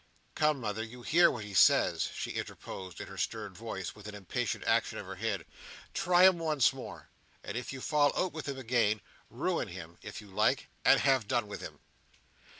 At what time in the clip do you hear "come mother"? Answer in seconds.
0.33-0.81